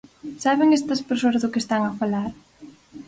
Saben 0.43 0.69
estas 0.77 1.01
persoas 1.09 1.39
do 1.41 1.51
que 1.53 1.61
están 1.63 1.81
a 1.85 1.91
falar? 1.99 2.29